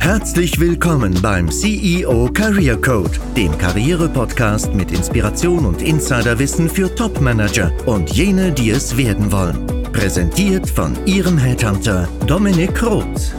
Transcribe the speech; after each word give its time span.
Herzlich 0.00 0.58
willkommen 0.58 1.20
beim 1.20 1.50
CEO 1.50 2.30
Career 2.32 2.80
Code, 2.80 3.10
dem 3.36 3.56
Karriere-Podcast 3.58 4.72
mit 4.72 4.90
Inspiration 4.90 5.66
und 5.66 5.82
Insiderwissen 5.82 6.70
für 6.70 6.94
Top-Manager 6.94 7.70
und 7.86 8.10
jene, 8.10 8.50
die 8.50 8.70
es 8.70 8.96
werden 8.96 9.30
wollen. 9.30 9.66
Präsentiert 9.92 10.68
von 10.68 10.96
Ihrem 11.06 11.36
Headhunter 11.36 12.08
Dominik 12.26 12.82
Roth. 12.82 13.34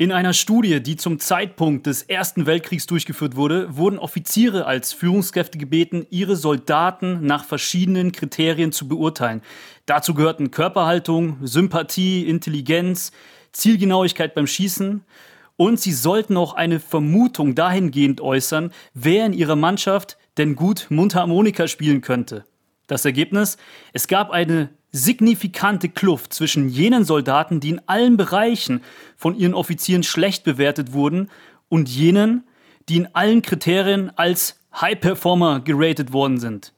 In 0.00 0.12
einer 0.12 0.32
Studie, 0.32 0.82
die 0.82 0.96
zum 0.96 1.18
Zeitpunkt 1.18 1.86
des 1.86 2.02
Ersten 2.02 2.46
Weltkriegs 2.46 2.86
durchgeführt 2.86 3.36
wurde, 3.36 3.76
wurden 3.76 3.98
Offiziere 3.98 4.64
als 4.64 4.94
Führungskräfte 4.94 5.58
gebeten, 5.58 6.06
ihre 6.08 6.36
Soldaten 6.36 7.26
nach 7.26 7.44
verschiedenen 7.44 8.10
Kriterien 8.10 8.72
zu 8.72 8.88
beurteilen. 8.88 9.42
Dazu 9.84 10.14
gehörten 10.14 10.50
Körperhaltung, 10.50 11.36
Sympathie, 11.42 12.26
Intelligenz, 12.26 13.12
Zielgenauigkeit 13.52 14.34
beim 14.34 14.46
Schießen 14.46 15.04
und 15.56 15.78
sie 15.78 15.92
sollten 15.92 16.36
auch 16.36 16.54
eine 16.54 16.80
Vermutung 16.80 17.54
dahingehend 17.54 18.20
äußern, 18.20 18.72
wer 18.94 19.26
in 19.26 19.32
ihrer 19.32 19.56
Mannschaft 19.56 20.16
denn 20.38 20.56
gut 20.56 20.86
Mundharmonika 20.88 21.68
spielen 21.68 22.00
könnte. 22.00 22.44
Das 22.86 23.04
Ergebnis? 23.04 23.56
Es 23.92 24.08
gab 24.08 24.30
eine 24.30 24.70
signifikante 24.92 25.88
Kluft 25.88 26.32
zwischen 26.32 26.68
jenen 26.68 27.04
Soldaten, 27.04 27.60
die 27.60 27.70
in 27.70 27.80
allen 27.86 28.16
Bereichen 28.16 28.82
von 29.16 29.36
ihren 29.36 29.54
Offizieren 29.54 30.02
schlecht 30.02 30.44
bewertet 30.44 30.92
wurden, 30.92 31.30
und 31.68 31.88
jenen, 31.88 32.44
die 32.88 32.96
in 32.96 33.14
allen 33.14 33.42
Kriterien 33.42 34.10
als 34.16 34.60
High 34.74 34.98
Performer 34.98 35.60
geratet 35.60 36.12
worden 36.12 36.38
sind. 36.40 36.72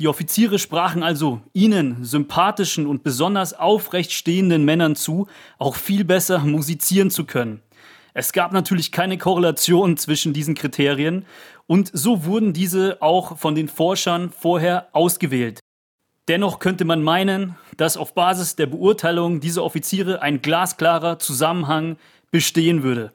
Die 0.00 0.08
Offiziere 0.08 0.58
sprachen 0.58 1.02
also 1.02 1.42
ihnen, 1.52 2.02
sympathischen 2.06 2.86
und 2.86 3.02
besonders 3.02 3.52
aufrecht 3.52 4.12
stehenden 4.12 4.64
Männern 4.64 4.96
zu, 4.96 5.26
auch 5.58 5.76
viel 5.76 6.06
besser 6.06 6.38
musizieren 6.38 7.10
zu 7.10 7.26
können. 7.26 7.60
Es 8.14 8.32
gab 8.32 8.52
natürlich 8.52 8.92
keine 8.92 9.18
Korrelation 9.18 9.98
zwischen 9.98 10.32
diesen 10.32 10.54
Kriterien 10.54 11.26
und 11.66 11.90
so 11.92 12.24
wurden 12.24 12.54
diese 12.54 13.02
auch 13.02 13.36
von 13.36 13.54
den 13.54 13.68
Forschern 13.68 14.30
vorher 14.30 14.88
ausgewählt. 14.92 15.60
Dennoch 16.28 16.60
könnte 16.60 16.86
man 16.86 17.02
meinen, 17.02 17.56
dass 17.76 17.98
auf 17.98 18.14
Basis 18.14 18.56
der 18.56 18.66
Beurteilung 18.66 19.40
dieser 19.40 19.62
Offiziere 19.62 20.22
ein 20.22 20.40
glasklarer 20.40 21.18
Zusammenhang 21.18 21.98
bestehen 22.30 22.82
würde. 22.82 23.12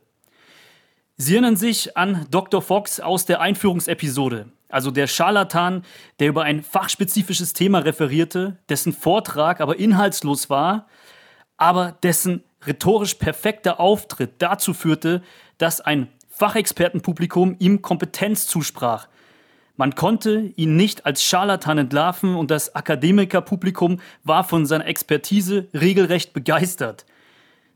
Sie 1.18 1.34
erinnern 1.34 1.56
sich 1.56 1.96
an 1.96 2.26
Dr. 2.30 2.62
Fox 2.62 3.00
aus 3.00 3.26
der 3.26 3.40
Einführungsepisode, 3.40 4.52
also 4.68 4.92
der 4.92 5.08
Scharlatan, 5.08 5.84
der 6.20 6.28
über 6.28 6.44
ein 6.44 6.62
fachspezifisches 6.62 7.54
Thema 7.54 7.80
referierte, 7.80 8.58
dessen 8.68 8.92
Vortrag 8.92 9.62
aber 9.62 9.78
inhaltslos 9.80 10.50
war, 10.50 10.88
aber 11.56 11.94
dessen 12.04 12.44
rhetorisch 12.66 13.14
perfekter 13.14 13.80
Auftritt 13.80 14.34
dazu 14.40 14.74
führte, 14.74 15.22
dass 15.58 15.80
ein 15.80 16.10
Fachexpertenpublikum 16.30 17.56
ihm 17.60 17.82
Kompetenz 17.82 18.46
zusprach, 18.48 19.08
man 19.78 19.94
konnte 19.96 20.54
ihn 20.56 20.78
nicht 20.78 21.06
als 21.06 21.24
Scharlatan 21.24 21.78
entlarven 21.78 22.36
und 22.36 22.50
das 22.50 22.76
Akademikerpublikum 22.76 24.00
war 24.24 24.46
von 24.46 24.66
seiner 24.66 24.86
Expertise 24.86 25.68
regelrecht 25.74 26.32
begeistert. 26.32 27.06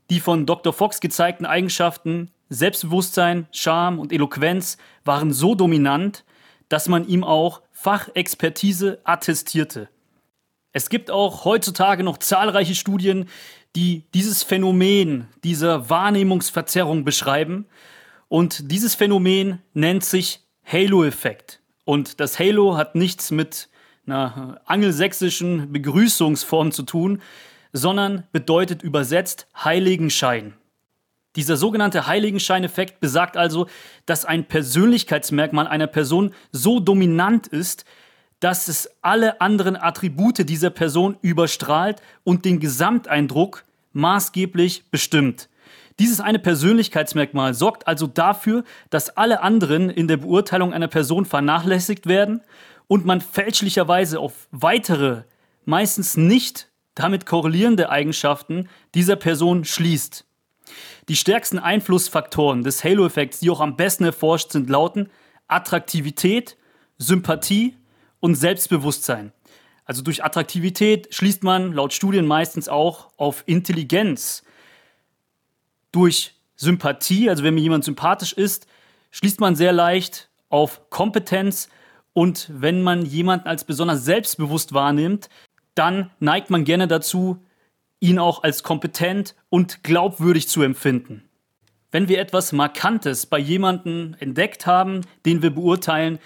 Die 0.08 0.20
von 0.20 0.46
Dr. 0.46 0.72
Fox 0.72 1.00
gezeigten 1.00 1.44
Eigenschaften 1.44 2.30
Selbstbewusstsein, 2.50 3.46
Charme 3.52 3.98
und 3.98 4.12
Eloquenz 4.12 4.76
waren 5.04 5.32
so 5.32 5.54
dominant, 5.54 6.24
dass 6.68 6.88
man 6.88 7.06
ihm 7.06 7.24
auch 7.24 7.62
Fachexpertise 7.72 8.98
attestierte. 9.04 9.88
Es 10.72 10.88
gibt 10.88 11.10
auch 11.10 11.44
heutzutage 11.44 12.02
noch 12.02 12.18
zahlreiche 12.18 12.74
Studien, 12.74 13.28
die 13.76 14.04
dieses 14.14 14.42
Phänomen 14.42 15.28
dieser 15.42 15.88
Wahrnehmungsverzerrung 15.90 17.04
beschreiben. 17.04 17.66
Und 18.28 18.70
dieses 18.70 18.94
Phänomen 18.94 19.60
nennt 19.72 20.04
sich 20.04 20.40
Halo-Effekt. 20.64 21.60
Und 21.84 22.20
das 22.20 22.38
Halo 22.38 22.76
hat 22.76 22.94
nichts 22.94 23.30
mit 23.30 23.68
einer 24.06 24.60
angelsächsischen 24.64 25.72
Begrüßungsform 25.72 26.72
zu 26.72 26.82
tun, 26.82 27.22
sondern 27.72 28.24
bedeutet 28.32 28.82
übersetzt 28.82 29.46
Heiligenschein. 29.56 30.54
Dieser 31.36 31.56
sogenannte 31.56 32.06
Heiligenscheineffekt 32.06 33.00
besagt 33.00 33.36
also, 33.36 33.66
dass 34.04 34.24
ein 34.24 34.46
Persönlichkeitsmerkmal 34.46 35.68
einer 35.68 35.86
Person 35.86 36.34
so 36.50 36.80
dominant 36.80 37.46
ist, 37.46 37.84
dass 38.40 38.68
es 38.68 38.90
alle 39.02 39.40
anderen 39.40 39.76
Attribute 39.76 40.48
dieser 40.48 40.70
Person 40.70 41.16
überstrahlt 41.22 42.00
und 42.24 42.44
den 42.44 42.58
Gesamteindruck 42.58 43.64
maßgeblich 43.92 44.90
bestimmt. 44.90 45.48
Dieses 46.00 46.20
eine 46.20 46.38
Persönlichkeitsmerkmal 46.38 47.52
sorgt 47.52 47.86
also 47.86 48.06
dafür, 48.06 48.64
dass 48.88 49.16
alle 49.16 49.42
anderen 49.42 49.90
in 49.90 50.08
der 50.08 50.16
Beurteilung 50.16 50.72
einer 50.72 50.88
Person 50.88 51.26
vernachlässigt 51.26 52.06
werden 52.06 52.40
und 52.88 53.04
man 53.04 53.20
fälschlicherweise 53.20 54.18
auf 54.18 54.48
weitere, 54.50 55.24
meistens 55.66 56.16
nicht 56.16 56.70
damit 56.94 57.26
korrelierende 57.26 57.90
Eigenschaften 57.90 58.68
dieser 58.94 59.16
Person 59.16 59.64
schließt. 59.64 60.24
Die 61.08 61.16
stärksten 61.16 61.58
Einflussfaktoren 61.58 62.62
des 62.62 62.84
Halo-Effekts, 62.84 63.40
die 63.40 63.50
auch 63.50 63.60
am 63.60 63.76
besten 63.76 64.04
erforscht 64.04 64.52
sind, 64.52 64.70
lauten 64.70 65.10
Attraktivität, 65.48 66.56
Sympathie 66.98 67.76
und 68.20 68.34
Selbstbewusstsein. 68.34 69.32
Also 69.84 70.02
durch 70.02 70.22
Attraktivität 70.22 71.12
schließt 71.12 71.42
man 71.42 71.72
laut 71.72 71.92
Studien 71.92 72.26
meistens 72.26 72.68
auch 72.68 73.08
auf 73.16 73.42
Intelligenz, 73.46 74.44
durch 75.92 76.34
Sympathie, 76.56 77.28
also 77.28 77.42
wenn 77.42 77.54
mir 77.54 77.62
jemand 77.62 77.84
sympathisch 77.84 78.32
ist, 78.32 78.66
schließt 79.10 79.40
man 79.40 79.56
sehr 79.56 79.72
leicht 79.72 80.28
auf 80.48 80.90
Kompetenz 80.90 81.68
und 82.12 82.50
wenn 82.52 82.82
man 82.82 83.04
jemanden 83.04 83.48
als 83.48 83.64
besonders 83.64 84.04
selbstbewusst 84.04 84.72
wahrnimmt, 84.72 85.28
dann 85.74 86.10
neigt 86.18 86.50
man 86.50 86.64
gerne 86.64 86.86
dazu, 86.86 87.44
ihn 88.00 88.18
auch 88.18 88.42
als 88.42 88.62
kompetent 88.62 89.34
und 89.48 89.84
glaubwürdig 89.84 90.48
zu 90.48 90.62
empfinden. 90.62 91.22
Wenn 91.92 92.08
wir 92.08 92.18
etwas 92.20 92.52
Markantes 92.52 93.26
bei 93.26 93.38
jemandem 93.38 94.16
entdeckt 94.18 94.66
haben, 94.66 95.02
den 95.26 95.42
wir 95.42 95.50
beurteilen, 95.50 96.18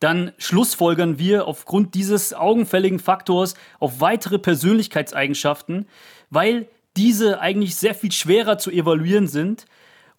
dann 0.00 0.32
schlussfolgern 0.36 1.18
wir 1.18 1.46
aufgrund 1.46 1.94
dieses 1.94 2.34
augenfälligen 2.34 2.98
Faktors 2.98 3.54
auf 3.78 4.00
weitere 4.00 4.38
Persönlichkeitseigenschaften, 4.38 5.86
weil 6.28 6.68
diese 6.96 7.40
eigentlich 7.40 7.76
sehr 7.76 7.94
viel 7.94 8.12
schwerer 8.12 8.58
zu 8.58 8.70
evaluieren 8.70 9.28
sind 9.28 9.66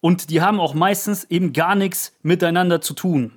und 0.00 0.30
die 0.30 0.40
haben 0.40 0.58
auch 0.58 0.74
meistens 0.74 1.24
eben 1.24 1.52
gar 1.52 1.74
nichts 1.74 2.16
miteinander 2.22 2.80
zu 2.80 2.94
tun. 2.94 3.32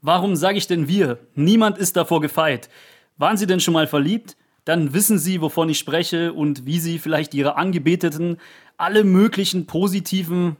Warum 0.00 0.36
sage 0.36 0.58
ich 0.58 0.66
denn 0.66 0.86
wir? 0.86 1.18
Niemand 1.34 1.78
ist 1.78 1.96
davor 1.96 2.20
gefeit. 2.20 2.68
Waren 3.16 3.36
Sie 3.36 3.46
denn 3.46 3.60
schon 3.60 3.74
mal 3.74 3.86
verliebt? 3.86 4.36
Dann 4.68 4.92
wissen 4.92 5.18
Sie, 5.18 5.40
wovon 5.40 5.70
ich 5.70 5.78
spreche 5.78 6.34
und 6.34 6.66
wie 6.66 6.78
Sie 6.78 6.98
vielleicht 6.98 7.32
Ihre 7.32 7.56
Angebeteten 7.56 8.36
alle 8.76 9.02
möglichen 9.02 9.64
positiven 9.64 10.56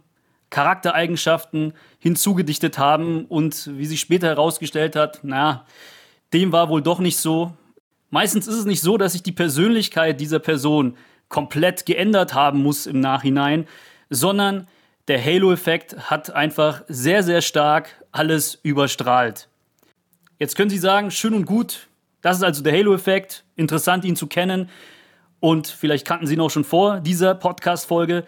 Charaktereigenschaften 0.48 1.74
hinzugedichtet 1.98 2.78
haben 2.78 3.26
und 3.26 3.68
wie 3.76 3.84
sich 3.84 4.00
später 4.00 4.28
herausgestellt 4.28 4.97
hat, 4.97 5.20
na, 5.24 5.66
dem 6.32 6.52
war 6.52 6.70
wohl 6.70 6.80
doch 6.80 7.00
nicht 7.00 7.18
so. 7.18 7.52
Meistens 8.08 8.47
ist 8.47 8.54
es 8.54 8.64
nicht 8.64 8.80
so, 8.80 8.97
dass 8.97 9.12
sich 9.12 9.22
die 9.22 9.32
Persönlichkeit 9.32 10.18
dieser 10.22 10.38
Person 10.38 10.97
komplett 11.28 11.84
geändert 11.84 12.32
haben 12.32 12.62
muss 12.62 12.86
im 12.86 13.00
Nachhinein, 13.00 13.66
sondern 14.08 14.68
der 15.08 15.22
Halo-Effekt 15.22 16.10
hat 16.10 16.30
einfach 16.30 16.82
sehr, 16.88 17.22
sehr 17.22 17.42
stark 17.42 18.02
alles 18.10 18.58
überstrahlt. 18.62 19.50
Jetzt 20.38 20.56
können 20.56 20.70
Sie 20.70 20.78
sagen, 20.78 21.10
schön 21.10 21.34
und 21.34 21.44
gut, 21.44 21.88
das 22.20 22.38
ist 22.38 22.42
also 22.42 22.62
der 22.62 22.72
Halo-Effekt, 22.72 23.44
interessant 23.56 24.04
ihn 24.04 24.16
zu 24.16 24.26
kennen 24.26 24.68
und 25.40 25.68
vielleicht 25.68 26.06
kannten 26.06 26.26
Sie 26.26 26.34
ihn 26.34 26.40
auch 26.40 26.50
schon 26.50 26.64
vor 26.64 27.00
dieser 27.00 27.34
Podcast-Folge. 27.34 28.24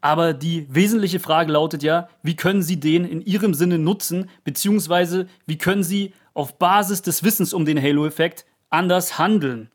Aber 0.00 0.34
die 0.34 0.66
wesentliche 0.68 1.20
Frage 1.20 1.52
lautet 1.52 1.82
ja, 1.82 2.08
wie 2.22 2.36
können 2.36 2.62
Sie 2.62 2.78
den 2.78 3.04
in 3.04 3.22
Ihrem 3.22 3.54
Sinne 3.54 3.78
nutzen, 3.78 4.28
beziehungsweise 4.44 5.28
wie 5.46 5.58
können 5.58 5.84
Sie 5.84 6.12
auf 6.34 6.58
Basis 6.58 7.02
des 7.02 7.22
Wissens 7.22 7.54
um 7.54 7.64
den 7.64 7.80
Halo-Effekt 7.80 8.44
anders 8.68 9.18
handeln? 9.18 9.70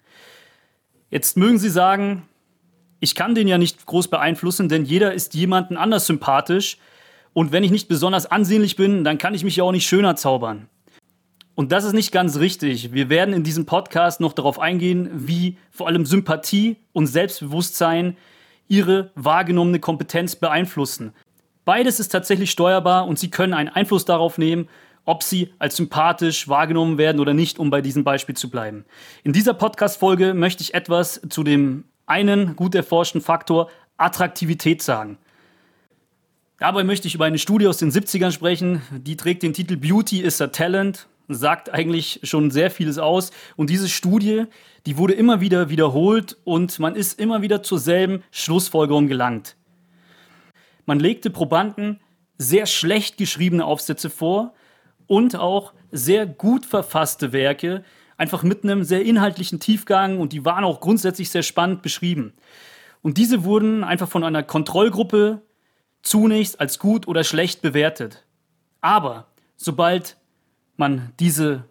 Jetzt 1.09 1.37
mögen 1.37 1.57
Sie 1.57 1.69
sagen, 1.69 2.27
ich 2.99 3.15
kann 3.15 3.35
den 3.35 3.47
ja 3.47 3.57
nicht 3.57 3.85
groß 3.85 4.09
beeinflussen, 4.09 4.69
denn 4.69 4.85
jeder 4.85 5.13
ist 5.13 5.33
jemanden 5.33 5.77
anders 5.77 6.05
sympathisch. 6.05 6.77
Und 7.33 7.51
wenn 7.51 7.63
ich 7.63 7.71
nicht 7.71 7.87
besonders 7.87 8.25
ansehnlich 8.25 8.75
bin, 8.75 9.03
dann 9.03 9.17
kann 9.17 9.33
ich 9.33 9.43
mich 9.43 9.55
ja 9.55 9.63
auch 9.63 9.71
nicht 9.71 9.87
schöner 9.87 10.15
zaubern. 10.15 10.67
Und 11.57 11.71
das 11.71 11.85
ist 11.85 11.93
nicht 11.93 12.11
ganz 12.11 12.37
richtig. 12.37 12.93
Wir 12.93 13.09
werden 13.09 13.33
in 13.33 13.43
diesem 13.43 13.65
Podcast 13.65 14.19
noch 14.19 14.33
darauf 14.33 14.59
eingehen, 14.59 15.09
wie 15.11 15.57
vor 15.71 15.87
allem 15.87 16.05
Sympathie 16.05 16.75
und 16.93 17.07
Selbstbewusstsein 17.07 18.15
ihre 18.67 19.09
wahrgenommene 19.15 19.79
Kompetenz 19.79 20.35
beeinflussen. 20.35 21.13
Beides 21.65 21.99
ist 21.99 22.09
tatsächlich 22.09 22.51
steuerbar 22.51 23.07
und 23.07 23.17
Sie 23.17 23.31
können 23.31 23.55
einen 23.55 23.69
Einfluss 23.69 24.05
darauf 24.05 24.37
nehmen, 24.37 24.69
ob 25.03 25.23
Sie 25.23 25.51
als 25.57 25.77
sympathisch 25.77 26.47
wahrgenommen 26.47 26.99
werden 26.99 27.19
oder 27.19 27.33
nicht, 27.33 27.57
um 27.57 27.71
bei 27.71 27.81
diesem 27.81 28.03
Beispiel 28.03 28.35
zu 28.35 28.51
bleiben. 28.51 28.85
In 29.23 29.33
dieser 29.33 29.55
Podcast-Folge 29.55 30.35
möchte 30.35 30.61
ich 30.61 30.75
etwas 30.75 31.21
zu 31.27 31.43
dem 31.43 31.85
einen 32.05 32.55
gut 32.55 32.75
erforschten 32.75 33.19
Faktor 33.19 33.71
Attraktivität 33.97 34.83
sagen. 34.83 35.17
Dabei 36.59 36.83
möchte 36.83 37.07
ich 37.07 37.15
über 37.15 37.25
eine 37.25 37.39
Studie 37.39 37.65
aus 37.65 37.77
den 37.77 37.89
70ern 37.89 38.31
sprechen, 38.31 38.83
die 38.91 39.17
trägt 39.17 39.41
den 39.41 39.53
Titel 39.53 39.75
Beauty 39.75 40.21
is 40.21 40.39
a 40.39 40.47
Talent, 40.47 41.07
sagt 41.27 41.73
eigentlich 41.73 42.19
schon 42.23 42.51
sehr 42.51 42.71
vieles 42.71 42.97
aus. 42.97 43.31
Und 43.55 43.69
diese 43.69 43.89
Studie, 43.89 44.45
die 44.85 44.97
wurde 44.97 45.13
immer 45.13 45.41
wieder 45.41 45.69
wiederholt 45.69 46.37
und 46.43 46.79
man 46.79 46.95
ist 46.95 47.19
immer 47.19 47.41
wieder 47.41 47.63
zur 47.63 47.79
selben 47.79 48.23
Schlussfolgerung 48.31 49.07
gelangt. 49.07 49.55
Man 50.85 50.99
legte 50.99 51.29
Probanden 51.29 51.99
sehr 52.37 52.65
schlecht 52.65 53.17
geschriebene 53.17 53.65
Aufsätze 53.65 54.09
vor 54.09 54.53
und 55.07 55.35
auch 55.35 55.73
sehr 55.91 56.25
gut 56.25 56.65
verfasste 56.65 57.33
Werke, 57.33 57.83
einfach 58.17 58.43
mit 58.43 58.63
einem 58.63 58.83
sehr 58.83 59.03
inhaltlichen 59.03 59.59
Tiefgang 59.59 60.19
und 60.19 60.33
die 60.33 60.45
waren 60.45 60.63
auch 60.63 60.79
grundsätzlich 60.79 61.29
sehr 61.29 61.43
spannend 61.43 61.81
beschrieben. 61.81 62.33
Und 63.01 63.17
diese 63.17 63.43
wurden 63.43 63.83
einfach 63.83 64.09
von 64.09 64.23
einer 64.23 64.43
Kontrollgruppe 64.43 65.41
zunächst 66.01 66.59
als 66.59 66.79
gut 66.79 67.07
oder 67.07 67.23
schlecht 67.23 67.61
bewertet. 67.61 68.25
Aber 68.81 69.27
sobald 69.55 70.17
man 70.77 71.13
diese 71.19 71.65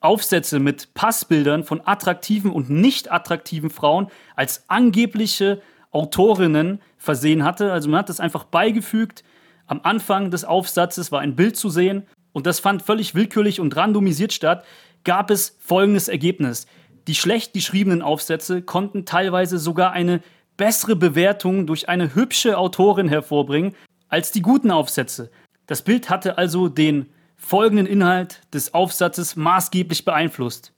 Aufsätze 0.00 0.58
mit 0.58 0.94
Passbildern 0.94 1.64
von 1.64 1.80
attraktiven 1.84 2.50
und 2.50 2.70
nicht 2.70 3.12
attraktiven 3.12 3.70
Frauen 3.70 4.08
als 4.36 4.64
angebliche 4.68 5.62
Autorinnen 5.90 6.80
versehen 6.96 7.44
hatte, 7.44 7.72
also 7.72 7.88
man 7.88 8.00
hat 8.00 8.08
das 8.08 8.20
einfach 8.20 8.44
beigefügt, 8.44 9.22
am 9.66 9.80
Anfang 9.84 10.30
des 10.30 10.44
Aufsatzes 10.44 11.12
war 11.12 11.20
ein 11.20 11.36
Bild 11.36 11.56
zu 11.56 11.68
sehen 11.68 12.06
und 12.32 12.46
das 12.46 12.60
fand 12.60 12.82
völlig 12.82 13.14
willkürlich 13.14 13.60
und 13.60 13.76
randomisiert 13.76 14.32
statt, 14.32 14.64
gab 15.04 15.30
es 15.30 15.56
folgendes 15.60 16.08
Ergebnis. 16.08 16.66
Die 17.06 17.14
schlecht 17.14 17.52
geschriebenen 17.52 18.02
Aufsätze 18.02 18.62
konnten 18.62 19.04
teilweise 19.04 19.58
sogar 19.58 19.92
eine 19.92 20.20
bessere 20.56 20.96
Bewertung 20.96 21.66
durch 21.66 21.88
eine 21.88 22.14
hübsche 22.14 22.58
Autorin 22.58 23.08
hervorbringen 23.08 23.74
als 24.08 24.30
die 24.30 24.42
guten 24.42 24.70
Aufsätze. 24.70 25.30
Das 25.66 25.82
Bild 25.82 26.10
hatte 26.10 26.38
also 26.38 26.68
den 26.68 27.06
folgenden 27.42 27.86
Inhalt 27.86 28.40
des 28.54 28.72
Aufsatzes 28.72 29.36
maßgeblich 29.36 30.04
beeinflusst. 30.04 30.72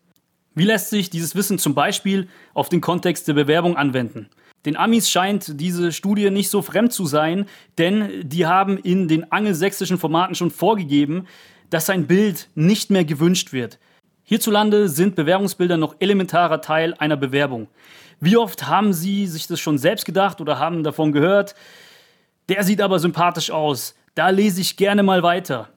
Wie 0.55 0.64
lässt 0.64 0.90
sich 0.90 1.11
dieses 1.11 1.34
Wissen 1.37 1.58
zum 1.58 1.75
Beispiel 1.75 2.28
auf 2.55 2.69
den 2.69 2.81
Kontext 2.81 3.28
der 3.28 3.34
Bewerbung 3.34 3.76
anwenden? 3.76 4.28
Den 4.64 4.76
Amis 4.76 5.11
scheint 5.11 5.61
diese 5.61 5.93
Studie 5.93 6.31
nicht 6.31 6.49
so 6.49 6.62
fremd 6.62 6.93
zu 6.93 7.06
sein, 7.06 7.46
denn 7.76 8.28
die 8.28 8.46
haben 8.46 8.78
in 8.78 9.08
den 9.08 9.31
angelsächsischen 9.31 9.99
Formaten 9.99 10.34
schon 10.34 10.50
vorgegeben, 10.50 11.26
dass 11.70 11.90
ein 11.90 12.06
Bild 12.06 12.49
nicht 12.55 12.90
mehr 12.90 13.05
gewünscht 13.05 13.52
wird. 13.52 13.78
Hierzulande 14.22 14.88
sind 14.88 15.17
Bewerbungsbilder 15.17 15.76
noch 15.76 15.96
elementarer 15.99 16.62
Teil 16.62 16.94
einer 16.94 17.17
Bewerbung. 17.17 17.69
Wie 18.20 18.38
oft 18.38 18.67
haben 18.67 18.94
Sie 18.94 19.26
sich 19.26 19.46
das 19.46 19.60
schon 19.60 19.76
selbst 19.76 20.06
gedacht 20.06 20.40
oder 20.40 20.58
haben 20.58 20.82
davon 20.82 21.12
gehört? 21.12 21.55
Der 22.49 22.64
sieht 22.64 22.81
aber 22.81 22.99
sympathisch 22.99 23.50
aus. 23.50 23.94
Da 24.14 24.31
lese 24.31 24.62
ich 24.62 24.76
gerne 24.76 25.02
mal 25.02 25.22
weiter. 25.22 25.69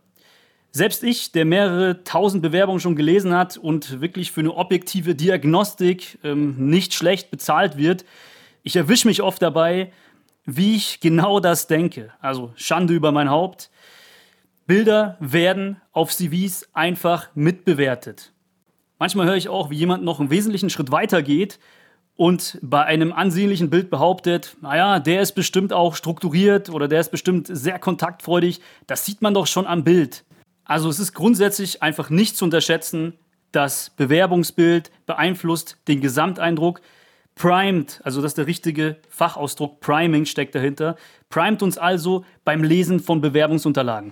Selbst 0.71 1.03
ich, 1.03 1.31
der 1.31 1.45
mehrere 1.45 2.03
tausend 2.03 2.43
Bewerbungen 2.43 2.79
schon 2.79 2.95
gelesen 2.95 3.33
hat 3.33 3.57
und 3.57 4.01
wirklich 4.01 4.31
für 4.31 4.41
eine 4.41 4.53
objektive 4.55 5.15
Diagnostik 5.15 6.19
ähm, 6.23 6.55
nicht 6.69 6.93
schlecht 6.93 7.31
bezahlt 7.31 7.77
wird, 7.77 8.05
ich 8.63 8.75
erwische 8.75 9.07
mich 9.07 9.21
oft 9.21 9.41
dabei, 9.41 9.91
wie 10.45 10.75
ich 10.75 10.99
genau 10.99 11.39
das 11.39 11.67
denke. 11.67 12.11
Also 12.19 12.51
Schande 12.55 12.93
über 12.93 13.11
mein 13.11 13.29
Haupt. 13.29 13.69
Bilder 14.65 15.15
werden 15.19 15.79
auf 15.93 16.13
CVs 16.13 16.67
einfach 16.73 17.29
mitbewertet. 17.33 18.33
Manchmal 18.99 19.27
höre 19.27 19.35
ich 19.35 19.47
auch, 19.47 19.69
wie 19.69 19.77
jemand 19.77 20.03
noch 20.03 20.19
einen 20.19 20.29
wesentlichen 20.29 20.69
Schritt 20.69 20.91
weiter 20.91 21.21
geht 21.21 21.59
und 22.17 22.57
bei 22.61 22.83
einem 22.83 23.13
ansehnlichen 23.13 23.69
Bild 23.69 23.89
behauptet, 23.89 24.57
naja, 24.61 24.99
der 24.99 25.21
ist 25.21 25.33
bestimmt 25.33 25.71
auch 25.71 25.95
strukturiert 25.95 26.69
oder 26.69 26.87
der 26.87 26.99
ist 26.99 27.11
bestimmt 27.11 27.47
sehr 27.49 27.79
kontaktfreudig. 27.79 28.59
Das 28.87 29.05
sieht 29.05 29.21
man 29.21 29.33
doch 29.33 29.47
schon 29.47 29.67
am 29.67 29.83
Bild. 29.83 30.25
Also 30.67 30.89
es 30.89 30.99
ist 30.99 31.13
grundsätzlich 31.13 31.81
einfach 31.81 32.09
nicht 32.09 32.35
zu 32.35 32.43
unterschätzen, 32.43 33.13
das 33.53 33.89
Bewerbungsbild 33.91 34.91
beeinflusst 35.05 35.77
den 35.87 36.01
Gesamteindruck. 36.01 36.81
Primed, 37.35 38.01
also 38.03 38.21
das 38.21 38.31
ist 38.31 38.37
der 38.37 38.47
richtige 38.47 38.97
Fachausdruck, 39.09 39.79
Priming 39.79 40.25
steckt 40.25 40.55
dahinter, 40.55 40.97
primet 41.29 41.63
uns 41.63 41.77
also 41.77 42.25
beim 42.43 42.63
Lesen 42.63 42.99
von 42.99 43.21
Bewerbungsunterlagen. 43.21 44.11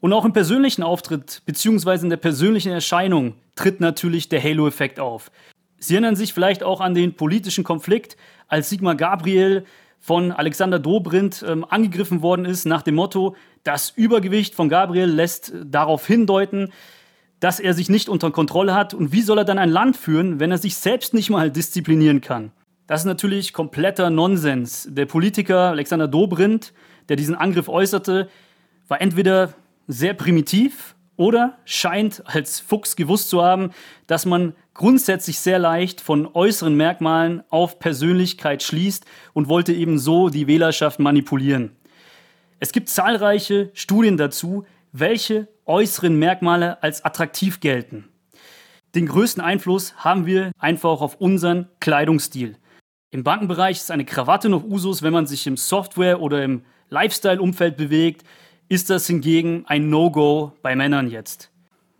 Und 0.00 0.12
auch 0.12 0.24
im 0.24 0.32
persönlichen 0.32 0.82
Auftritt 0.82 1.42
bzw. 1.46 2.02
in 2.02 2.10
der 2.10 2.16
persönlichen 2.18 2.72
Erscheinung 2.72 3.34
tritt 3.54 3.80
natürlich 3.80 4.28
der 4.28 4.42
Halo-Effekt 4.42 5.00
auf. 5.00 5.30
Sie 5.78 5.94
erinnern 5.94 6.16
sich 6.16 6.34
vielleicht 6.34 6.62
auch 6.62 6.80
an 6.80 6.94
den 6.94 7.14
politischen 7.14 7.64
Konflikt, 7.64 8.16
als 8.46 8.68
Sigmar 8.68 8.96
Gabriel 8.96 9.64
von 10.00 10.32
Alexander 10.32 10.80
Dobrindt 10.80 11.44
ähm, 11.48 11.64
angegriffen 11.68 12.22
worden 12.22 12.44
ist 12.44 12.66
nach 12.66 12.82
dem 12.82 12.96
Motto, 12.96 13.36
das 13.64 13.90
Übergewicht 13.90 14.54
von 14.54 14.68
Gabriel 14.68 15.08
lässt 15.08 15.52
darauf 15.64 16.06
hindeuten, 16.06 16.72
dass 17.40 17.60
er 17.60 17.74
sich 17.74 17.88
nicht 17.88 18.08
unter 18.08 18.30
Kontrolle 18.30 18.74
hat 18.74 18.94
und 18.94 19.12
wie 19.12 19.22
soll 19.22 19.38
er 19.38 19.44
dann 19.44 19.58
ein 19.58 19.70
Land 19.70 19.96
führen, 19.96 20.40
wenn 20.40 20.50
er 20.50 20.58
sich 20.58 20.76
selbst 20.76 21.14
nicht 21.14 21.30
mal 21.30 21.50
disziplinieren 21.50 22.20
kann. 22.20 22.52
Das 22.86 23.00
ist 23.00 23.06
natürlich 23.06 23.52
kompletter 23.52 24.10
Nonsens. 24.10 24.88
Der 24.90 25.06
Politiker 25.06 25.70
Alexander 25.70 26.08
Dobrindt, 26.08 26.72
der 27.08 27.16
diesen 27.16 27.34
Angriff 27.34 27.68
äußerte, 27.68 28.28
war 28.88 29.00
entweder 29.00 29.54
sehr 29.88 30.14
primitiv 30.14 30.94
oder 31.16 31.58
scheint 31.64 32.22
als 32.26 32.60
Fuchs 32.60 32.96
gewusst 32.96 33.28
zu 33.28 33.42
haben, 33.42 33.70
dass 34.06 34.26
man 34.26 34.54
grundsätzlich 34.74 35.38
sehr 35.38 35.58
leicht 35.58 36.00
von 36.00 36.28
äußeren 36.32 36.74
Merkmalen 36.76 37.42
auf 37.50 37.78
Persönlichkeit 37.78 38.62
schließt 38.62 39.04
und 39.32 39.48
wollte 39.48 39.72
eben 39.72 39.98
so 39.98 40.28
die 40.28 40.46
Wählerschaft 40.46 40.98
manipulieren. 40.98 41.72
Es 42.62 42.70
gibt 42.70 42.88
zahlreiche 42.88 43.72
Studien 43.74 44.16
dazu, 44.16 44.66
welche 44.92 45.48
äußeren 45.66 46.16
Merkmale 46.16 46.80
als 46.80 47.04
attraktiv 47.04 47.58
gelten. 47.58 48.08
Den 48.94 49.06
größten 49.06 49.42
Einfluss 49.42 49.96
haben 49.96 50.26
wir 50.26 50.52
einfach 50.58 51.00
auf 51.00 51.16
unseren 51.16 51.66
Kleidungsstil. 51.80 52.56
Im 53.10 53.24
Bankenbereich 53.24 53.78
ist 53.78 53.90
eine 53.90 54.04
Krawatte 54.04 54.48
noch 54.48 54.62
Usus, 54.62 55.02
wenn 55.02 55.12
man 55.12 55.26
sich 55.26 55.48
im 55.48 55.56
Software- 55.56 56.20
oder 56.20 56.44
im 56.44 56.62
Lifestyle-Umfeld 56.88 57.76
bewegt 57.76 58.24
ist 58.68 58.90
das 58.90 59.08
hingegen 59.08 59.64
ein 59.66 59.90
No-Go 59.90 60.52
bei 60.62 60.76
Männern 60.76 61.10
jetzt. 61.10 61.50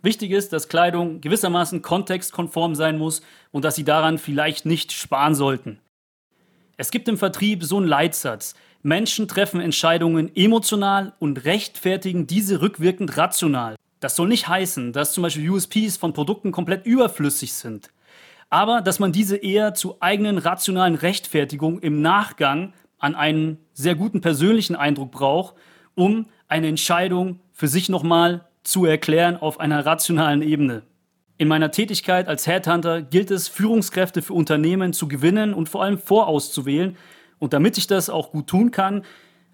Wichtig 0.01 0.31
ist, 0.31 0.53
dass 0.53 0.69
Kleidung 0.69 1.21
gewissermaßen 1.21 1.83
kontextkonform 1.83 2.77
sein 2.77 2.99
muss 2.99 3.21
und 3.51 3.65
dass 3.65 3.75
sie 3.75 3.85
daran 3.85 4.17
vielleicht 4.17 4.65
nicht 4.65 4.93
sparen 4.93 5.35
sollten. 5.35 5.81
Es 6.77 6.91
gibt 6.91 7.09
im 7.09 7.19
Vertrieb 7.19 7.63
so 7.63 7.77
einen 7.79 7.87
Leitsatz. 7.87 8.55
Menschen 8.83 9.29
treffen 9.29 9.61
Entscheidungen 9.61 10.35
emotional 10.35 11.13
und 11.21 11.45
rechtfertigen 11.45 12.27
diese 12.27 12.61
rückwirkend 12.61 13.17
rational. 13.17 13.77
Das 14.01 14.17
soll 14.17 14.29
nicht 14.29 14.49
heißen, 14.49 14.93
dass 14.93 15.13
zum 15.13 15.23
Beispiel 15.23 15.49
USPs 15.49 15.97
von 15.97 16.13
Produkten 16.13 16.51
komplett 16.51 16.85
überflüssig 16.85 17.53
sind, 17.53 17.91
aber 18.51 18.81
dass 18.81 18.99
man 18.99 19.13
diese 19.13 19.37
eher 19.37 19.75
zu 19.75 19.97
eigenen 20.01 20.39
rationalen 20.39 20.97
Rechtfertigungen 20.97 21.81
im 21.81 22.03
Nachgang 22.03 22.73
an 22.99 23.15
einen 23.15 23.59
sehr 23.73 23.95
guten 23.95 24.21
persönlichen 24.21 24.75
Eindruck 24.75 25.13
braucht, 25.13 25.55
um 25.95 26.27
eine 26.49 26.67
Entscheidung 26.67 27.39
für 27.53 27.69
sich 27.69 27.89
nochmal 27.89 28.47
zu 28.65 28.85
erklären 28.85 29.37
auf 29.37 29.61
einer 29.61 29.87
rationalen 29.87 30.43
Ebene. 30.43 30.83
In 31.39 31.49
meiner 31.49 31.71
Tätigkeit 31.71 32.29
als 32.29 32.47
Headhunter 32.47 33.03
gilt 33.03 33.31
es, 33.31 33.49
Führungskräfte 33.49 34.23
für 34.23 34.35
Unternehmen 34.35 34.93
zu 34.93 35.09
gewinnen 35.09 35.55
und 35.55 35.69
vor 35.69 35.83
allem 35.83 35.99
vorauszuwählen. 35.99 36.97
Und 37.43 37.53
damit 37.53 37.77
ich 37.77 37.89
das 37.89 38.09
auch 38.09 38.31
gut 38.31 38.47
tun 38.47 38.71
kann, 38.71 39.03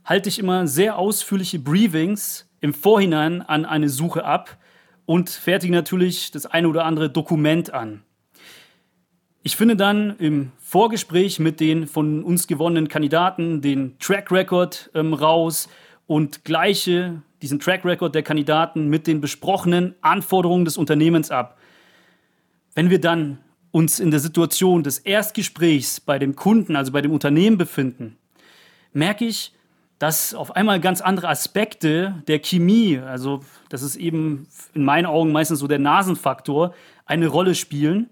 halte 0.04 0.28
ich 0.28 0.38
immer 0.38 0.66
sehr 0.66 0.98
ausführliche 0.98 1.58
Briefings 1.58 2.46
im 2.60 2.74
Vorhinein 2.74 3.40
an 3.40 3.64
eine 3.64 3.88
Suche 3.88 4.26
ab 4.26 4.58
und 5.06 5.30
fertige 5.30 5.72
natürlich 5.72 6.30
das 6.30 6.44
eine 6.44 6.68
oder 6.68 6.84
andere 6.84 7.08
Dokument 7.08 7.72
an. 7.72 8.02
Ich 9.42 9.56
finde 9.56 9.74
dann 9.74 10.18
im 10.18 10.52
Vorgespräch 10.58 11.38
mit 11.38 11.60
den 11.60 11.86
von 11.86 12.22
uns 12.22 12.46
gewonnenen 12.46 12.88
Kandidaten 12.88 13.62
den 13.62 13.98
Track 13.98 14.30
Record 14.30 14.90
ähm, 14.94 15.14
raus, 15.14 15.70
und 16.06 16.44
gleiche 16.44 17.22
diesen 17.40 17.58
Track 17.58 17.86
Record 17.86 18.14
der 18.14 18.22
Kandidaten 18.22 18.88
mit 18.88 19.06
den 19.06 19.22
besprochenen 19.22 19.94
Anforderungen 20.02 20.66
des 20.66 20.76
Unternehmens 20.76 21.30
ab. 21.30 21.58
Wenn 22.74 22.90
wir 22.90 23.00
dann 23.00 23.38
uns 23.78 24.00
in 24.00 24.10
der 24.10 24.18
Situation 24.18 24.82
des 24.82 24.98
Erstgesprächs 24.98 26.00
bei 26.00 26.18
dem 26.18 26.34
Kunden, 26.34 26.74
also 26.74 26.90
bei 26.90 27.00
dem 27.00 27.12
Unternehmen 27.12 27.58
befinden, 27.58 28.16
merke 28.92 29.24
ich, 29.24 29.52
dass 30.00 30.34
auf 30.34 30.56
einmal 30.56 30.80
ganz 30.80 31.00
andere 31.00 31.28
Aspekte 31.28 32.20
der 32.26 32.40
Chemie, 32.40 32.98
also 32.98 33.40
das 33.68 33.82
ist 33.82 33.94
eben 33.94 34.48
in 34.74 34.84
meinen 34.84 35.06
Augen 35.06 35.30
meistens 35.30 35.60
so 35.60 35.68
der 35.68 35.78
Nasenfaktor, 35.78 36.74
eine 37.06 37.28
Rolle 37.28 37.54
spielen. 37.54 38.10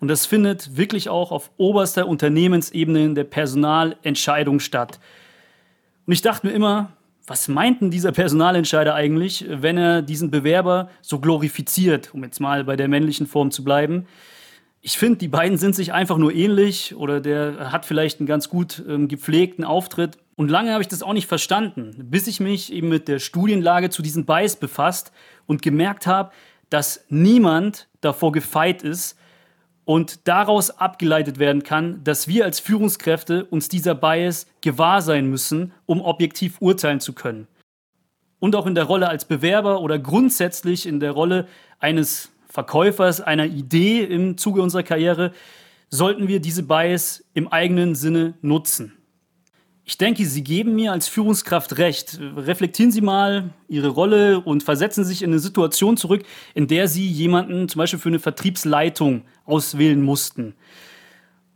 Und 0.00 0.08
das 0.08 0.26
findet 0.26 0.76
wirklich 0.76 1.08
auch 1.08 1.30
auf 1.30 1.52
oberster 1.56 2.08
Unternehmensebene 2.08 3.04
in 3.04 3.14
der 3.14 3.24
Personalentscheidung 3.24 4.58
statt. 4.58 4.98
Und 6.04 6.14
ich 6.14 6.22
dachte 6.22 6.48
mir 6.48 6.52
immer, 6.52 6.90
was 7.28 7.46
meint 7.46 7.80
denn 7.80 7.92
dieser 7.92 8.10
Personalentscheider 8.10 8.96
eigentlich, 8.96 9.46
wenn 9.48 9.78
er 9.78 10.02
diesen 10.02 10.32
Bewerber 10.32 10.90
so 11.00 11.20
glorifiziert, 11.20 12.12
um 12.12 12.24
jetzt 12.24 12.40
mal 12.40 12.64
bei 12.64 12.74
der 12.74 12.88
männlichen 12.88 13.28
Form 13.28 13.52
zu 13.52 13.62
bleiben? 13.62 14.08
Ich 14.82 14.96
finde, 14.98 15.18
die 15.18 15.28
beiden 15.28 15.58
sind 15.58 15.74
sich 15.74 15.92
einfach 15.92 16.16
nur 16.16 16.32
ähnlich 16.32 16.94
oder 16.94 17.20
der 17.20 17.70
hat 17.70 17.84
vielleicht 17.84 18.18
einen 18.18 18.26
ganz 18.26 18.48
gut 18.48 18.82
ähm, 18.88 19.08
gepflegten 19.08 19.64
Auftritt. 19.64 20.16
Und 20.36 20.48
lange 20.48 20.72
habe 20.72 20.80
ich 20.80 20.88
das 20.88 21.02
auch 21.02 21.12
nicht 21.12 21.26
verstanden, 21.26 22.06
bis 22.10 22.26
ich 22.26 22.40
mich 22.40 22.72
eben 22.72 22.88
mit 22.88 23.06
der 23.06 23.18
Studienlage 23.18 23.90
zu 23.90 24.00
diesen 24.00 24.24
Bias 24.24 24.56
befasst 24.56 25.12
und 25.46 25.60
gemerkt 25.60 26.06
habe, 26.06 26.30
dass 26.70 27.04
niemand 27.10 27.88
davor 28.00 28.32
gefeit 28.32 28.82
ist 28.82 29.18
und 29.84 30.26
daraus 30.28 30.70
abgeleitet 30.70 31.38
werden 31.38 31.62
kann, 31.62 32.02
dass 32.04 32.26
wir 32.26 32.46
als 32.46 32.58
Führungskräfte 32.58 33.44
uns 33.44 33.68
dieser 33.68 33.94
Bias 33.94 34.46
gewahr 34.62 35.02
sein 35.02 35.26
müssen, 35.26 35.72
um 35.84 36.00
objektiv 36.00 36.56
urteilen 36.60 37.00
zu 37.00 37.12
können. 37.12 37.48
Und 38.38 38.56
auch 38.56 38.66
in 38.66 38.74
der 38.74 38.84
Rolle 38.84 39.08
als 39.08 39.26
Bewerber 39.26 39.82
oder 39.82 39.98
grundsätzlich 39.98 40.86
in 40.86 41.00
der 41.00 41.10
Rolle 41.10 41.46
eines 41.80 42.30
Verkäufers 42.50 43.20
einer 43.20 43.46
Idee 43.46 44.02
im 44.02 44.36
Zuge 44.36 44.60
unserer 44.60 44.82
Karriere 44.82 45.32
sollten 45.88 46.26
wir 46.28 46.40
diese 46.40 46.64
Bias 46.64 47.24
im 47.32 47.48
eigenen 47.48 47.94
Sinne 47.94 48.34
nutzen. 48.42 48.92
Ich 49.84 49.98
denke, 49.98 50.24
Sie 50.24 50.44
geben 50.44 50.74
mir 50.74 50.92
als 50.92 51.08
Führungskraft 51.08 51.78
recht. 51.78 52.18
Reflektieren 52.36 52.92
Sie 52.92 53.00
mal 53.00 53.50
Ihre 53.68 53.88
Rolle 53.88 54.40
und 54.40 54.62
versetzen 54.62 55.04
sich 55.04 55.22
in 55.22 55.30
eine 55.30 55.38
Situation 55.38 55.96
zurück, 55.96 56.24
in 56.54 56.66
der 56.66 56.86
Sie 56.86 57.06
jemanden 57.06 57.68
zum 57.68 57.78
Beispiel 57.78 57.98
für 57.98 58.08
eine 58.08 58.18
Vertriebsleitung 58.18 59.22
auswählen 59.44 60.02
mussten. 60.02 60.54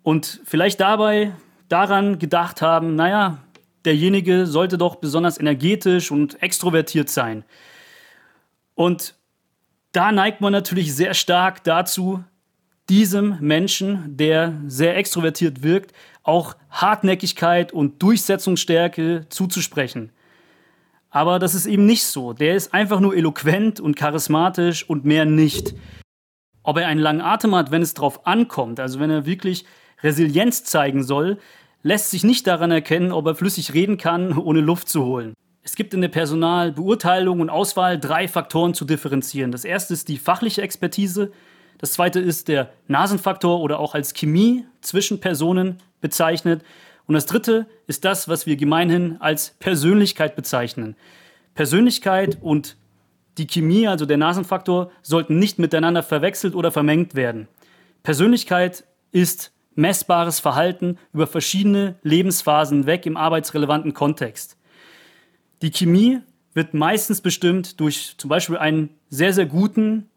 Und 0.02 0.40
vielleicht 0.44 0.80
dabei 0.80 1.32
daran 1.68 2.18
gedacht 2.18 2.62
haben, 2.62 2.94
naja, 2.94 3.38
derjenige 3.84 4.46
sollte 4.46 4.78
doch 4.78 4.96
besonders 4.96 5.38
energetisch 5.38 6.10
und 6.10 6.40
extrovertiert 6.42 7.08
sein. 7.08 7.44
Und 8.74 9.14
da 9.94 10.10
neigt 10.12 10.40
man 10.40 10.52
natürlich 10.52 10.94
sehr 10.94 11.14
stark 11.14 11.62
dazu, 11.64 12.24
diesem 12.88 13.38
Menschen, 13.40 14.16
der 14.16 14.60
sehr 14.66 14.96
extrovertiert 14.96 15.62
wirkt, 15.62 15.94
auch 16.22 16.56
Hartnäckigkeit 16.70 17.72
und 17.72 18.02
Durchsetzungsstärke 18.02 19.26
zuzusprechen. 19.28 20.10
Aber 21.10 21.38
das 21.38 21.54
ist 21.54 21.66
eben 21.66 21.86
nicht 21.86 22.04
so. 22.04 22.32
Der 22.32 22.56
ist 22.56 22.74
einfach 22.74 22.98
nur 22.98 23.16
eloquent 23.16 23.78
und 23.78 23.94
charismatisch 23.94 24.88
und 24.88 25.04
mehr 25.04 25.24
nicht. 25.24 25.74
Ob 26.64 26.76
er 26.76 26.88
einen 26.88 27.00
langen 27.00 27.20
Atem 27.20 27.54
hat, 27.54 27.70
wenn 27.70 27.82
es 27.82 27.94
darauf 27.94 28.26
ankommt, 28.26 28.80
also 28.80 28.98
wenn 28.98 29.10
er 29.10 29.26
wirklich 29.26 29.64
Resilienz 30.02 30.64
zeigen 30.64 31.04
soll, 31.04 31.38
lässt 31.82 32.10
sich 32.10 32.24
nicht 32.24 32.48
daran 32.48 32.72
erkennen, 32.72 33.12
ob 33.12 33.26
er 33.26 33.36
flüssig 33.36 33.74
reden 33.74 33.96
kann, 33.96 34.36
ohne 34.36 34.60
Luft 34.60 34.88
zu 34.88 35.04
holen. 35.04 35.34
Es 35.64 35.76
gibt 35.76 35.94
in 35.94 36.02
der 36.02 36.08
Personalbeurteilung 36.08 37.40
und 37.40 37.48
Auswahl 37.48 37.98
drei 37.98 38.28
Faktoren 38.28 38.74
zu 38.74 38.84
differenzieren. 38.84 39.50
Das 39.50 39.64
erste 39.64 39.94
ist 39.94 40.08
die 40.08 40.18
fachliche 40.18 40.60
Expertise, 40.60 41.32
das 41.78 41.92
zweite 41.92 42.20
ist 42.20 42.48
der 42.48 42.70
Nasenfaktor 42.86 43.60
oder 43.60 43.80
auch 43.80 43.94
als 43.94 44.14
Chemie 44.14 44.64
zwischen 44.80 45.20
Personen 45.20 45.78
bezeichnet. 46.00 46.62
Und 47.06 47.14
das 47.14 47.26
dritte 47.26 47.66
ist 47.86 48.04
das, 48.04 48.28
was 48.28 48.46
wir 48.46 48.56
gemeinhin 48.56 49.16
als 49.20 49.50
Persönlichkeit 49.58 50.36
bezeichnen. 50.36 50.96
Persönlichkeit 51.54 52.38
und 52.40 52.76
die 53.38 53.46
Chemie, 53.46 53.88
also 53.88 54.06
der 54.06 54.16
Nasenfaktor, 54.16 54.90
sollten 55.02 55.38
nicht 55.38 55.58
miteinander 55.58 56.02
verwechselt 56.02 56.54
oder 56.54 56.70
vermengt 56.70 57.14
werden. 57.14 57.48
Persönlichkeit 58.02 58.84
ist 59.12 59.52
messbares 59.74 60.40
Verhalten 60.40 60.98
über 61.12 61.26
verschiedene 61.26 61.96
Lebensphasen 62.02 62.86
weg 62.86 63.06
im 63.06 63.16
arbeitsrelevanten 63.16 63.92
Kontext. 63.92 64.56
Die 65.64 65.70
Chemie 65.70 66.20
wird 66.52 66.74
meistens 66.74 67.22
bestimmt 67.22 67.80
durch 67.80 68.16
zum 68.18 68.28
Beispiel 68.28 68.58
einen 68.58 68.90
sehr, 69.08 69.32
sehr 69.32 69.46
guten 69.46 70.10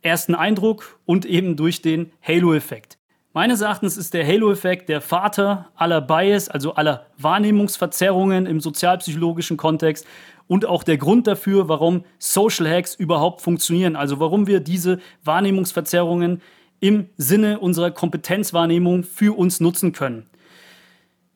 ersten 0.00 0.34
Eindruck 0.34 0.98
und 1.04 1.26
eben 1.26 1.56
durch 1.56 1.82
den 1.82 2.10
Halo-Effekt. 2.26 2.96
Meines 3.34 3.60
Erachtens 3.60 3.98
ist 3.98 4.14
der 4.14 4.26
Halo-Effekt 4.26 4.88
der 4.88 5.02
Vater 5.02 5.68
aller 5.74 6.00
Bias, 6.00 6.48
also 6.48 6.72
aller 6.72 7.04
Wahrnehmungsverzerrungen 7.18 8.46
im 8.46 8.60
sozialpsychologischen 8.60 9.58
Kontext 9.58 10.06
und 10.46 10.64
auch 10.64 10.82
der 10.82 10.96
Grund 10.96 11.26
dafür, 11.26 11.68
warum 11.68 12.06
Social 12.18 12.66
Hacks 12.66 12.94
überhaupt 12.94 13.42
funktionieren, 13.42 13.94
also 13.94 14.20
warum 14.20 14.46
wir 14.46 14.60
diese 14.60 15.00
Wahrnehmungsverzerrungen 15.22 16.40
im 16.80 17.10
Sinne 17.18 17.58
unserer 17.58 17.90
Kompetenzwahrnehmung 17.90 19.04
für 19.04 19.36
uns 19.36 19.60
nutzen 19.60 19.92
können. 19.92 20.30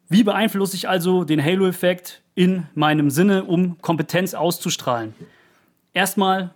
Wie 0.09 0.25
beeinflusse 0.25 0.77
ich 0.77 0.89
also 0.89 1.25
den 1.25 1.43
Halo-Effekt 1.43 2.23
in 2.35 2.67
meinem 2.75 3.11
Sinne, 3.11 3.45
um 3.45 3.81
Kompetenz 3.81 4.35
auszustrahlen? 4.35 5.15
Erstmal 5.95 6.51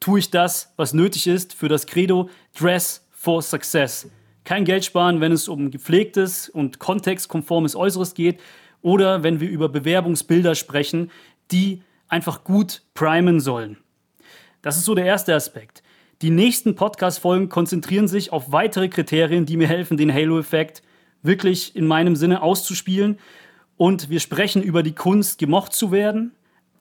tue 0.00 0.18
ich 0.18 0.30
das, 0.30 0.72
was 0.76 0.92
nötig 0.92 1.26
ist 1.26 1.54
für 1.54 1.68
das 1.68 1.86
Credo 1.86 2.28
Dress 2.58 3.06
for 3.10 3.42
Success. 3.42 4.08
Kein 4.44 4.64
Geld 4.64 4.84
sparen, 4.84 5.20
wenn 5.20 5.32
es 5.32 5.48
um 5.48 5.70
gepflegtes 5.70 6.48
und 6.48 6.78
kontextkonformes 6.78 7.74
Äußeres 7.74 8.14
geht 8.14 8.40
oder 8.82 9.22
wenn 9.22 9.40
wir 9.40 9.48
über 9.48 9.70
Bewerbungsbilder 9.70 10.54
sprechen, 10.54 11.10
die 11.50 11.82
einfach 12.08 12.44
gut 12.44 12.82
primen 12.92 13.40
sollen. 13.40 13.78
Das 14.60 14.76
ist 14.76 14.84
so 14.84 14.94
der 14.94 15.06
erste 15.06 15.34
Aspekt. 15.34 15.82
Die 16.22 16.30
nächsten 16.30 16.74
Podcast-Folgen 16.74 17.48
konzentrieren 17.48 18.08
sich 18.08 18.32
auf 18.32 18.52
weitere 18.52 18.88
Kriterien, 18.88 19.46
die 19.46 19.56
mir 19.56 19.68
helfen, 19.68 19.96
den 19.96 20.12
Halo-Effekt 20.12 20.82
wirklich 21.24 21.74
in 21.74 21.86
meinem 21.86 22.14
Sinne 22.14 22.42
auszuspielen. 22.42 23.18
Und 23.76 24.10
wir 24.10 24.20
sprechen 24.20 24.62
über 24.62 24.82
die 24.82 24.94
Kunst, 24.94 25.38
gemocht 25.38 25.72
zu 25.72 25.90
werden, 25.90 26.32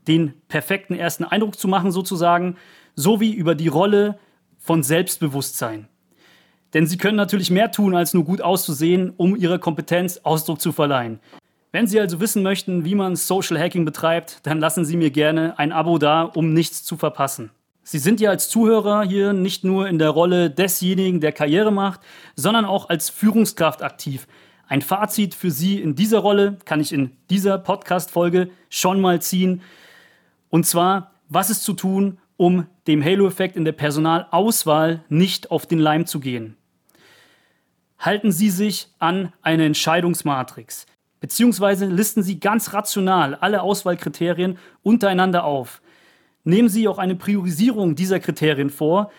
den 0.08 0.34
perfekten 0.48 0.94
ersten 0.94 1.24
Eindruck 1.24 1.58
zu 1.58 1.68
machen 1.68 1.92
sozusagen, 1.92 2.58
sowie 2.96 3.32
über 3.32 3.56
die 3.56 3.70
Rolle 3.70 4.20
von 4.60 4.84
Selbstbewusstsein. 4.84 5.88
Denn 6.74 6.88
sie 6.88 6.98
können 6.98 7.18
natürlich 7.18 7.52
mehr 7.52 7.72
tun, 7.72 7.96
als 7.96 8.14
nur 8.14 8.26
gut 8.26 8.42
auszusehen, 8.42 9.14
um 9.18 9.36
ihrer 9.36 9.60
Kompetenz 9.60 10.20
Ausdruck 10.24 10.62
zu 10.62 10.72
verleihen. 10.72 11.20
Wenn 11.72 11.88
Sie 11.88 12.00
also 12.00 12.20
wissen 12.20 12.44
möchten, 12.44 12.86
wie 12.86 12.94
man 12.94 13.16
Social 13.16 13.60
Hacking 13.60 13.84
betreibt, 13.84 14.42
dann 14.44 14.60
lassen 14.60 14.86
Sie 14.86 14.96
mir 14.96 15.10
gerne 15.10 15.58
ein 15.58 15.72
Abo 15.72 15.98
da, 15.98 16.22
um 16.22 16.54
nichts 16.54 16.84
zu 16.84 16.98
verpassen. 16.98 17.50
Sie 17.86 18.00
sind 18.00 18.22
ja 18.22 18.30
als 18.30 18.48
Zuhörer 18.50 19.04
hier 19.04 19.34
nicht 19.34 19.66
nur 19.66 19.90
in 19.90 20.00
der 20.00 20.10
Rolle 20.10 20.50
desjenigen, 20.50 21.20
der 21.20 21.34
Karriere 21.34 21.72
macht, 21.72 22.00
sondern 22.36 22.64
auch 22.64 22.88
als 22.88 23.10
Führungskraft 23.10 23.84
aktiv. 23.84 24.26
Ein 24.68 24.82
Fazit 24.82 25.36
für 25.36 25.52
Sie 25.52 25.82
in 25.82 25.94
dieser 25.94 26.20
Rolle 26.20 26.58
kann 26.64 26.80
ich 26.80 26.94
in 26.94 27.12
dieser 27.30 27.58
Podcast-Folge 27.58 28.50
schon 28.70 29.02
mal 29.02 29.22
ziehen. 29.22 29.62
Und 30.50 30.66
zwar, 30.66 31.12
was 31.28 31.50
ist 31.50 31.64
zu 31.64 31.74
tun, 31.74 32.20
um 32.38 32.68
dem 32.88 33.04
Halo-Effekt 33.04 33.58
in 33.58 33.66
der 33.66 33.74
Personalauswahl 33.74 35.04
nicht 35.10 35.52
auf 35.52 35.66
den 35.66 35.80
Leim 35.80 36.06
zu 36.06 36.22
gehen? 36.22 36.56
Halten 38.00 38.32
Sie 38.32 38.50
sich 38.50 38.88
an 39.00 39.34
eine 39.42 39.66
Entscheidungsmatrix, 39.66 40.86
beziehungsweise 41.20 41.86
listen 41.86 42.24
Sie 42.24 42.40
ganz 42.40 42.74
rational 42.74 43.36
alle 43.36 43.62
Auswahlkriterien 43.62 44.58
untereinander 44.84 45.44
auf. 45.44 45.82
Nehmen 46.44 46.70
Sie 46.70 46.88
auch 46.88 46.98
eine 46.98 47.16
Priorisierung 47.16 47.96
dieser 47.96 48.20
Kriterien 48.20 48.70
vor. 48.70 49.12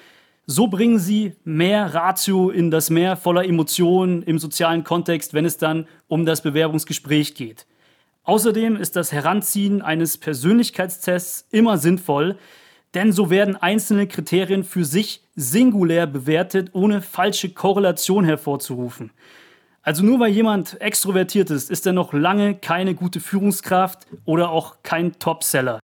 So 0.47 0.66
bringen 0.66 0.99
Sie 0.99 1.33
mehr 1.45 1.95
Ratio 1.95 2.50
in 2.50 2.71
das 2.71 2.90
Meer 2.90 3.16
voller 3.16 3.47
Emotionen 3.47 4.23
im 4.23 4.38
sozialen 4.38 4.85
Kontext, 4.85 5.33
wenn 5.33 5.47
es 5.47 5.57
dann 5.57 5.87
um 6.07 6.26
das 6.26 6.43
Bewerbungsgespräch 6.43 7.35
geht. 7.35 7.66
Außerdem 8.25 8.76
ist 8.76 8.97
das 8.97 9.12
Heranziehen 9.12 9.81
eines 9.81 10.19
Persönlichkeitstests 10.19 11.47
immer 11.50 11.78
sinnvoll, 11.78 12.37
denn 12.95 13.12
so 13.12 13.28
werden 13.31 13.57
einzelne 13.57 14.07
Kriterien 14.07 14.64
für 14.64 14.85
sich 14.85 15.23
singulär 15.35 16.07
bewertet, 16.07 16.71
ohne 16.73 17.02
falsche 17.02 17.50
Korrelation 17.50 18.25
hervorzurufen. 18.25 19.11
Also 19.83 20.02
nur 20.02 20.21
weil 20.21 20.31
jemand 20.31 20.81
extrovertiert 20.81 21.50
ist, 21.50 21.71
ist 21.71 21.87
er 21.87 21.93
noch 21.93 22.12
lange 22.12 22.54
keine 22.54 22.95
gute 22.95 23.21
Führungskraft 23.21 24.07
oder 24.25 24.50
auch 24.50 24.76
kein 24.83 25.19
Topseller. 25.19 25.81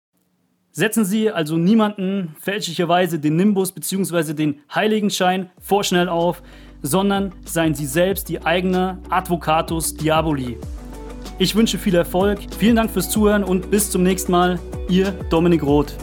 Setzen 0.78 1.04
Sie 1.04 1.28
also 1.28 1.56
niemanden 1.56 2.37
fälschlicherweise 2.40 3.18
den 3.18 3.35
Nimbus 3.35 3.73
bzw. 3.73 4.32
den 4.32 4.61
Heiligenschein 4.73 5.50
vorschnell 5.58 6.08
auf, 6.08 6.40
sondern 6.82 7.32
seien 7.44 7.75
Sie 7.75 7.85
selbst 7.85 8.28
die 8.28 8.47
eigene 8.47 8.99
Advocatus 9.11 9.97
Diaboli. 9.97 10.56
Ich 11.40 11.56
wünsche 11.56 11.78
viel 11.78 11.97
Erfolg, 11.97 12.38
vielen 12.61 12.76
Dank 12.76 12.92
fürs 12.92 13.11
Zuhören 13.11 13.42
und 13.42 13.73
bis 13.73 13.90
zum 13.90 14.04
nächsten 14.04 14.30
Mal, 14.30 14.61
Ihr 14.88 15.11
Dominik 15.30 15.64
Roth. 15.64 15.97